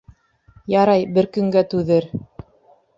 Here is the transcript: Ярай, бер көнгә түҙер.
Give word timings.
Ярай, 0.75 1.05
бер 1.19 1.29
көнгә 1.37 1.65
түҙер. 1.75 2.13